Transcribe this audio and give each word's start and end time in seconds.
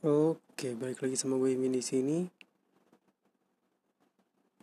Oke, 0.00 0.72
balik 0.80 1.04
lagi 1.04 1.12
sama 1.12 1.36
gue 1.36 1.52
Min 1.60 1.76
di 1.76 1.84
sini. 1.84 2.24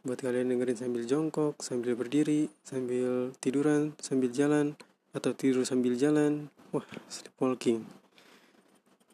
Buat 0.01 0.25
kalian 0.25 0.49
dengerin 0.49 0.73
sambil 0.73 1.05
jongkok, 1.05 1.61
sambil 1.61 1.93
berdiri, 1.93 2.49
sambil 2.65 3.29
tiduran, 3.37 3.93
sambil 4.01 4.33
jalan, 4.33 4.73
atau 5.13 5.37
tidur 5.37 5.61
sambil 5.61 5.93
jalan. 5.93 6.49
Wah, 6.73 6.81
sleepwalking. 7.05 7.85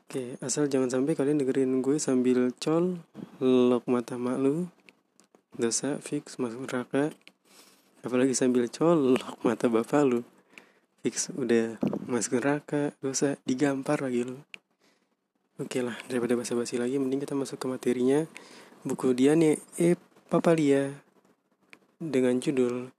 Oke, 0.07 0.39
asal 0.39 0.71
jangan 0.71 0.87
sampai 0.87 1.11
kalian 1.11 1.43
dengerin 1.43 1.83
gue 1.83 1.99
sambil 1.99 2.55
col, 2.55 3.03
lok 3.43 3.83
mata 3.91 4.15
mak 4.15 4.39
lu, 4.39 4.71
dosa 5.59 5.99
fix 5.99 6.39
masuk 6.39 6.71
neraka. 6.71 7.11
Apalagi 7.99 8.31
sambil 8.31 8.71
col, 8.71 9.19
lok 9.19 9.43
mata 9.43 9.67
bapak 9.67 10.07
lu, 10.07 10.23
fix 11.03 11.27
udah 11.35 11.75
masuk 12.07 12.39
neraka, 12.39 12.95
dosa 13.03 13.35
digampar 13.43 13.99
lagi 13.99 14.23
lu. 14.23 14.39
Oke 15.63 15.79
lah, 15.79 15.95
daripada 16.11 16.35
basa-basi 16.35 16.75
lagi, 16.75 16.99
mending 16.99 17.23
kita 17.23 17.39
masuk 17.39 17.55
ke 17.55 17.71
materinya. 17.71 18.27
Buku 18.83 19.15
Diane 19.15 19.63
E. 19.79 19.95
Papalia 20.27 20.91
dengan 22.03 22.35
judul 22.43 22.91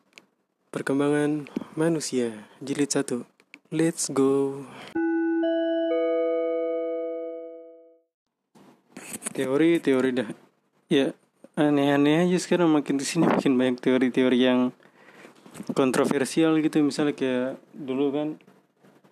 Perkembangan 0.72 1.44
Manusia, 1.76 2.32
jilid 2.64 2.88
1. 2.88 3.28
Let's 3.68 4.08
go. 4.08 4.64
Teori, 9.36 9.76
teori 9.84 10.10
dah. 10.16 10.32
Ya, 10.88 11.12
aneh-aneh 11.60 12.24
aja 12.24 12.38
sekarang 12.40 12.72
makin 12.72 12.96
ke 12.96 13.04
sini 13.04 13.28
makin 13.36 13.60
banyak 13.60 13.84
teori-teori 13.84 14.40
yang 14.40 14.72
kontroversial 15.76 16.56
gitu. 16.64 16.80
Misalnya 16.80 17.12
kayak 17.12 17.60
dulu 17.76 18.08
kan, 18.08 18.40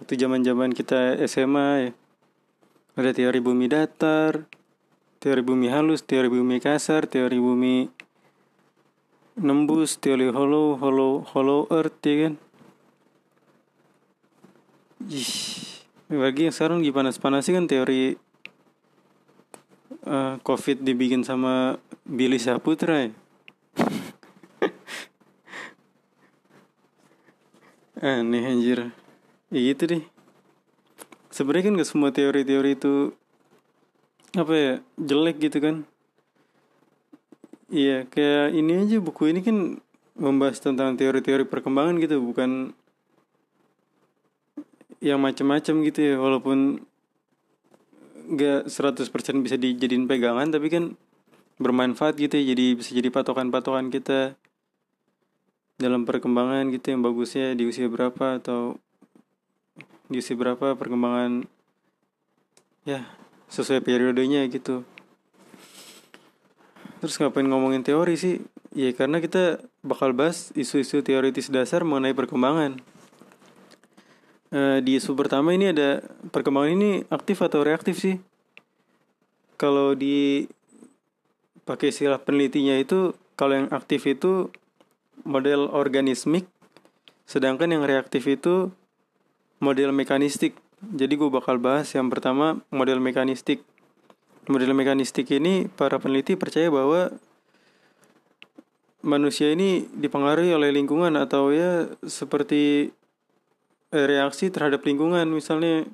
waktu 0.01 0.17
zaman-zaman 0.17 0.73
kita 0.73 1.21
SMA 1.29 1.69
ya, 1.85 1.93
ada 2.93 3.09
teori 3.17 3.41
bumi 3.41 3.73
datar, 3.73 4.45
teori 5.17 5.41
bumi 5.41 5.73
halus, 5.73 6.05
teori 6.05 6.29
bumi 6.29 6.61
kasar, 6.61 7.09
teori 7.09 7.41
bumi 7.41 7.89
nembus, 9.41 9.97
teori 9.97 10.29
hollow, 10.29 10.77
hollow, 10.77 11.25
hollow 11.25 11.65
earth 11.73 12.05
ya 12.05 12.29
kan. 12.29 12.37
Ih, 15.09 15.25
bagi 16.13 16.45
yang 16.47 16.55
sekarang 16.55 16.85
lagi 16.85 16.93
panas-panas 16.93 17.49
kan 17.49 17.65
teori 17.65 18.13
uh, 20.05 20.37
COVID 20.45 20.85
dibikin 20.85 21.25
sama 21.25 21.81
Billy 22.05 22.37
Saputra 22.37 23.09
ya. 23.09 23.17
Aneh 28.21 28.45
anjir. 28.45 28.93
Ya 29.49 29.61
gitu 29.73 29.85
deh 29.89 30.05
sebenarnya 31.33 31.73
kan 31.73 31.75
gak 31.81 31.91
semua 31.91 32.11
teori-teori 32.13 32.77
itu 32.77 33.17
apa 34.37 34.55
ya 34.55 34.75
jelek 35.01 35.37
gitu 35.41 35.59
kan. 35.59 35.77
Iya 37.73 38.05
kayak 38.05 38.53
ini 38.53 38.85
aja 38.85 38.97
buku 39.01 39.33
ini 39.33 39.41
kan 39.41 39.81
membahas 40.13 40.61
tentang 40.61 40.93
teori-teori 41.01 41.49
perkembangan 41.49 41.97
gitu 42.05 42.21
bukan 42.21 42.77
yang 45.03 45.19
macam-macam 45.19 45.75
gitu 45.89 46.01
ya 46.05 46.15
walaupun 46.21 46.85
gak 48.37 48.71
100% 48.71 49.09
bisa 49.43 49.57
dijadiin 49.59 50.07
pegangan 50.07 50.53
tapi 50.53 50.69
kan 50.71 50.95
bermanfaat 51.59 52.21
gitu 52.21 52.39
ya 52.39 52.55
jadi 52.55 52.77
bisa 52.79 52.91
jadi 52.95 53.09
patokan-patokan 53.11 53.91
kita 53.91 54.37
dalam 55.81 56.07
perkembangan 56.07 56.71
gitu 56.71 56.95
yang 56.95 57.03
bagusnya 57.03 57.59
di 57.59 57.67
usia 57.67 57.91
berapa 57.91 58.39
atau 58.39 58.79
di 60.13 60.21
berapa 60.21 60.77
perkembangan 60.77 61.49
ya 62.85 63.09
sesuai 63.49 63.81
periodenya 63.81 64.45
gitu. 64.53 64.85
Terus 67.03 67.19
ngapain 67.19 67.49
ngomongin 67.49 67.83
teori 67.83 68.15
sih? 68.15 68.39
Ya 68.73 68.95
karena 68.95 69.19
kita 69.19 69.59
bakal 69.83 70.15
bahas 70.15 70.55
isu-isu 70.55 71.03
teoritis 71.03 71.51
dasar 71.51 71.83
mengenai 71.83 72.15
perkembangan. 72.15 72.79
E, 74.55 74.85
di 74.87 75.03
isu 75.03 75.19
pertama 75.19 75.51
ini 75.57 75.75
ada 75.75 76.05
perkembangan 76.31 76.73
ini 76.73 76.91
aktif 77.11 77.43
atau 77.43 77.67
reaktif 77.67 77.99
sih? 77.99 78.23
Kalau 79.59 79.99
di 79.99 80.47
pakai 81.67 81.91
istilah 81.91 82.23
penelitinya 82.23 82.79
itu 82.79 83.19
kalau 83.35 83.59
yang 83.59 83.69
aktif 83.75 84.07
itu 84.07 84.51
model 85.27 85.71
organismik 85.71 86.47
sedangkan 87.27 87.71
yang 87.71 87.85
reaktif 87.87 88.27
itu 88.27 88.75
model 89.63 89.95
mekanistik. 89.95 90.59
Jadi 90.83 91.15
gue 91.15 91.31
bakal 91.31 91.63
bahas 91.63 91.87
yang 91.95 92.11
pertama 92.11 92.59
model 92.75 92.99
mekanistik. 92.99 93.63
Model 94.51 94.75
mekanistik 94.75 95.31
ini 95.31 95.71
para 95.71 96.03
peneliti 96.03 96.35
percaya 96.35 96.67
bahwa 96.67 97.15
manusia 99.07 99.55
ini 99.55 99.87
dipengaruhi 99.95 100.51
oleh 100.51 100.75
lingkungan 100.75 101.15
atau 101.15 101.55
ya 101.55 101.87
seperti 102.03 102.91
eh, 103.95 104.07
reaksi 104.07 104.51
terhadap 104.51 104.83
lingkungan 104.83 105.31
misalnya 105.31 105.87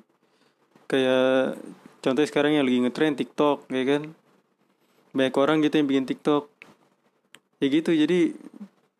kayak 0.89 1.57
contoh 2.01 2.25
sekarang 2.25 2.57
yang 2.57 2.65
lagi 2.65 2.81
ngetrend 2.81 3.17
TikTok 3.21 3.69
ya 3.69 3.83
kan 3.85 4.01
banyak 5.13 5.35
orang 5.37 5.61
gitu 5.65 5.81
yang 5.81 5.89
bikin 5.89 6.05
TikTok 6.05 6.49
ya 7.61 7.67
gitu 7.69 7.91
jadi 7.93 8.33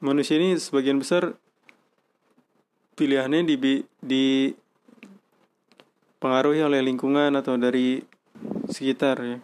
manusia 0.01 0.41
ini 0.41 0.57
sebagian 0.57 0.97
besar 0.97 1.37
pilihannya 2.99 3.47
di 3.47 3.55
di 4.03 4.51
pengaruhi 6.19 6.59
oleh 6.59 6.83
lingkungan 6.83 7.31
atau 7.39 7.55
dari 7.55 8.03
sekitar 8.67 9.15
ya. 9.23 9.39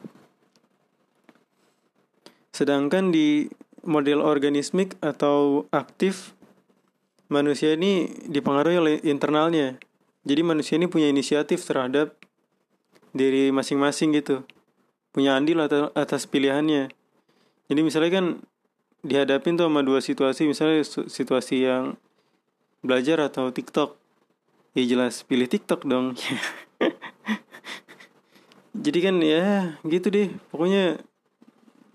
Sedangkan 2.52 3.16
di 3.16 3.48
model 3.88 4.20
organismik 4.20 5.00
atau 5.00 5.68
aktif 5.72 6.36
manusia 7.32 7.80
ini 7.80 8.12
dipengaruhi 8.28 8.78
oleh 8.78 8.96
internalnya. 9.08 9.80
Jadi 10.28 10.42
manusia 10.44 10.76
ini 10.76 10.92
punya 10.92 11.08
inisiatif 11.08 11.64
terhadap 11.64 12.18
diri 13.16 13.56
masing-masing 13.56 14.12
gitu. 14.20 14.44
Punya 15.16 15.40
andil 15.40 15.64
atas 15.96 16.28
pilihannya. 16.28 16.92
Jadi 17.72 17.82
misalnya 17.82 18.12
kan 18.12 18.26
dihadapin 19.06 19.56
tuh 19.56 19.70
sama 19.70 19.86
dua 19.86 20.02
situasi, 20.02 20.50
misalnya 20.50 20.82
situasi 20.86 21.64
yang 21.64 21.96
belajar 22.86 23.18
atau 23.18 23.50
TikTok? 23.50 23.98
Ya 24.78 24.86
jelas 24.86 25.26
pilih 25.26 25.50
TikTok 25.50 25.90
dong. 25.90 26.14
Jadi 28.86 29.00
kan 29.02 29.16
ya 29.24 29.80
gitu 29.82 30.14
deh. 30.14 30.30
Pokoknya 30.54 31.02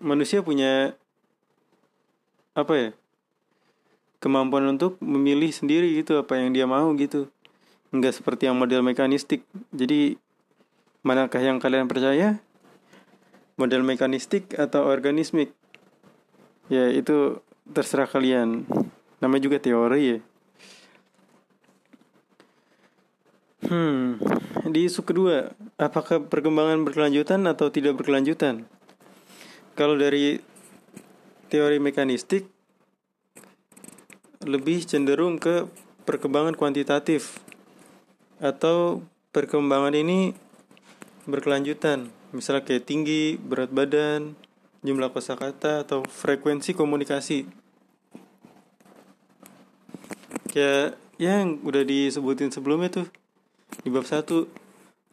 manusia 0.03 0.43
punya 0.43 0.99
apa 2.59 2.73
ya 2.75 2.89
kemampuan 4.19 4.67
untuk 4.69 5.01
memilih 5.01 5.49
sendiri 5.55 5.97
gitu 5.97 6.19
apa 6.19 6.41
yang 6.41 6.51
dia 6.51 6.67
mau 6.67 6.91
gitu. 6.99 7.31
Nggak 7.95 8.21
seperti 8.21 8.51
yang 8.51 8.59
model 8.59 8.83
mekanistik. 8.83 9.47
Jadi 9.71 10.19
manakah 11.07 11.41
yang 11.41 11.63
kalian 11.63 11.87
percaya? 11.87 12.43
Model 13.61 13.85
mekanistik 13.85 14.57
atau 14.57 14.89
organismik? 14.89 15.53
Ya 16.73 16.89
itu 16.89 17.45
terserah 17.77 18.09
kalian. 18.09 18.65
Namanya 19.21 19.43
juga 19.45 19.61
teori 19.61 20.17
ya 20.17 20.19
Hmm, 23.71 24.19
di 24.67 24.91
isu 24.91 25.07
kedua, 25.07 25.55
apakah 25.79 26.27
perkembangan 26.27 26.83
berkelanjutan 26.83 27.47
atau 27.47 27.71
tidak 27.71 28.03
berkelanjutan? 28.03 28.67
Kalau 29.79 29.95
dari 29.95 30.43
teori 31.47 31.79
mekanistik, 31.79 32.51
lebih 34.43 34.83
cenderung 34.91 35.39
ke 35.39 35.71
perkembangan 36.03 36.59
kuantitatif 36.59 37.39
atau 38.43 39.07
perkembangan 39.31 39.95
ini 39.95 40.35
berkelanjutan, 41.31 42.11
misalnya 42.35 42.67
kayak 42.67 42.91
tinggi, 42.91 43.39
berat 43.39 43.71
badan, 43.71 44.35
jumlah 44.83 45.15
kosakata 45.15 45.87
atau 45.87 46.03
frekuensi 46.03 46.75
komunikasi. 46.75 47.47
Kayak 50.51 50.99
yang 51.23 51.63
udah 51.63 51.87
disebutin 51.87 52.51
sebelumnya 52.51 52.91
tuh 52.91 53.20
di 53.83 53.89
bab 53.89 54.05
satu 54.05 54.51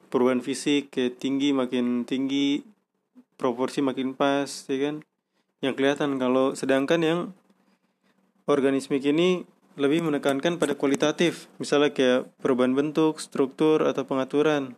perubahan 0.07 0.42
fisik 0.42 0.94
kayak 0.94 1.19
tinggi 1.21 1.51
makin 1.51 2.07
tinggi 2.07 2.63
proporsi 3.38 3.86
makin 3.86 4.18
pas 4.18 4.48
ya 4.68 4.77
kan? 4.89 4.95
Yang 5.62 5.74
kelihatan 5.77 6.21
kalau 6.21 6.54
sedangkan 6.54 7.01
yang 7.01 7.19
organismik 8.48 9.04
ini 9.06 9.44
lebih 9.77 10.01
menekankan 10.01 10.57
pada 10.57 10.74
kualitatif 10.74 11.45
misalnya 11.62 11.94
kayak 11.94 12.21
perubahan 12.42 12.74
bentuk 12.74 13.21
struktur 13.21 13.86
atau 13.86 14.04
pengaturan. 14.09 14.74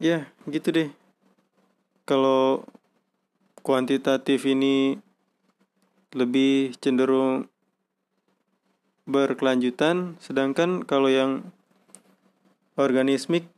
Ya 0.00 0.32
gitu 0.48 0.72
deh. 0.72 0.88
Kalau 2.08 2.64
kuantitatif 3.60 4.48
ini 4.48 4.96
lebih 6.16 6.74
cenderung 6.80 7.46
berkelanjutan, 9.10 10.14
sedangkan 10.22 10.86
kalau 10.86 11.10
yang 11.10 11.50
organismik 12.78 13.50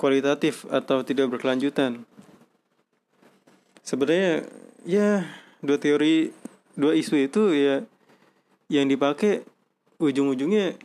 kualitatif 0.00 0.64
atau 0.72 1.04
tidak 1.04 1.28
berkelanjutan. 1.28 2.08
Sebenarnya 3.84 4.48
ya 4.88 5.28
dua 5.60 5.78
teori 5.78 6.32
dua 6.78 6.94
isu 6.94 7.14
itu 7.18 7.52
ya 7.52 7.84
yang 8.72 8.86
dipakai 8.88 9.44
ujung-ujungnya 10.00 10.78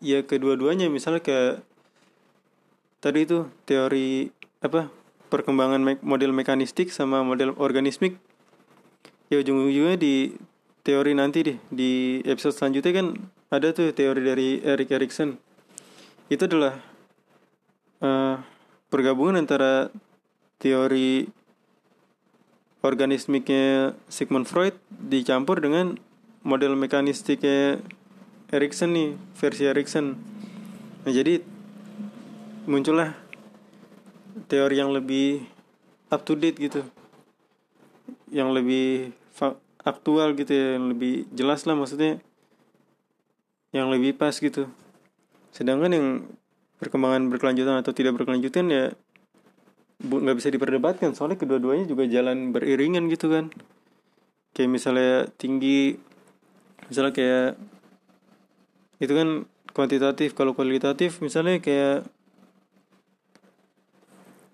ya 0.00 0.22
kedua-duanya. 0.24 0.88
Misalnya 0.88 1.20
kayak 1.20 1.66
tadi 3.02 3.26
itu 3.26 3.50
teori 3.66 4.30
apa 4.62 4.88
perkembangan 5.28 5.98
model 6.00 6.32
mekanistik 6.32 6.94
sama 6.94 7.26
model 7.26 7.58
organismik. 7.58 8.16
Ya 9.26 9.42
ujung-ujungnya 9.42 9.98
di 9.98 10.38
teori 10.86 11.18
nanti 11.18 11.42
deh. 11.42 11.58
Di 11.66 12.22
episode 12.22 12.54
selanjutnya 12.54 12.92
kan 12.94 13.06
ada 13.50 13.74
tuh 13.74 13.90
teori 13.90 14.22
dari 14.22 14.62
Erik 14.62 14.94
Erikson. 14.94 15.34
Itu 16.30 16.46
adalah 16.46 16.78
uh, 17.98 18.38
pergabungan 18.86 19.42
antara 19.42 19.90
teori 20.62 21.26
organismiknya 22.86 23.98
Sigmund 24.06 24.46
Freud 24.46 24.78
dicampur 24.94 25.58
dengan 25.58 25.98
model 26.46 26.78
mekanistiknya 26.78 27.82
Erikson 28.54 28.94
nih 28.94 29.18
versi 29.34 29.66
Erikson. 29.66 30.14
Nah 31.02 31.10
jadi 31.10 31.42
muncullah 32.70 33.18
teori 34.46 34.78
yang 34.78 34.94
lebih 34.94 35.42
up 36.14 36.22
to 36.22 36.38
date 36.38 36.62
gitu. 36.62 36.86
Yang 38.30 38.48
lebih 38.62 38.86
aktual 39.86 40.34
gitu 40.34 40.50
ya 40.50 40.66
yang 40.76 40.90
lebih 40.90 41.30
jelas 41.30 41.62
lah 41.62 41.78
maksudnya 41.78 42.18
yang 43.70 43.86
lebih 43.86 44.18
pas 44.18 44.34
gitu. 44.34 44.66
Sedangkan 45.54 45.94
yang 45.94 46.06
perkembangan 46.82 47.30
berkelanjutan 47.30 47.80
atau 47.80 47.94
tidak 47.94 48.18
berkelanjutan 48.18 48.66
ya 48.66 48.84
nggak 50.02 50.36
bisa 50.36 50.50
diperdebatkan. 50.50 51.14
Soalnya 51.14 51.38
kedua-duanya 51.38 51.86
juga 51.86 52.04
jalan 52.10 52.50
beriringan 52.50 53.06
gitu 53.06 53.30
kan. 53.30 53.54
Kayak 54.52 54.70
misalnya 54.74 55.30
tinggi 55.38 55.94
misalnya 56.90 57.14
kayak 57.14 57.50
itu 58.98 59.12
kan 59.14 59.28
kuantitatif. 59.70 60.34
Kalau 60.34 60.52
kualitatif 60.56 61.22
misalnya 61.22 61.62
kayak 61.62 62.08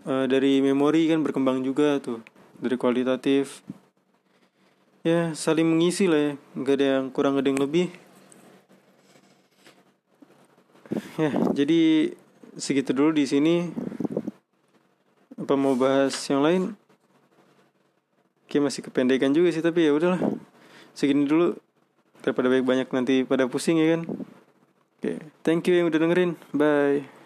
uh, 0.04 0.26
dari 0.28 0.60
memori 0.60 1.08
kan 1.08 1.24
berkembang 1.24 1.64
juga 1.64 1.96
tuh. 2.04 2.20
Dari 2.62 2.78
kualitatif 2.78 3.64
ya 5.02 5.34
saling 5.34 5.66
mengisi 5.66 6.06
lah 6.06 6.20
ya. 6.20 6.32
Nggak 6.54 6.74
ada 6.78 6.86
yang 6.98 7.06
kurang 7.10 7.38
ada 7.38 7.46
yang 7.46 7.58
lebih. 7.58 7.90
Ya 11.18 11.30
jadi 11.54 12.12
segitu 12.56 12.94
dulu 12.94 13.14
di 13.14 13.26
sini. 13.26 13.70
Apa 15.38 15.58
mau 15.58 15.74
bahas 15.74 16.14
yang 16.30 16.42
lain? 16.42 16.62
Kayak 18.46 18.70
masih 18.70 18.82
kependekan 18.86 19.34
juga 19.34 19.50
sih 19.50 19.62
tapi 19.62 19.86
ya 19.86 19.92
udahlah. 19.94 20.22
Segini 20.94 21.26
dulu. 21.26 21.58
Daripada 22.22 22.46
banyak 22.46 22.66
banyak 22.66 22.88
nanti 22.94 23.14
pada 23.26 23.50
pusing 23.50 23.82
ya 23.82 23.98
kan? 23.98 24.06
Oke 25.02 25.18
thank 25.42 25.66
you 25.66 25.74
yang 25.74 25.90
udah 25.90 25.98
dengerin. 25.98 26.38
Bye 26.54 27.21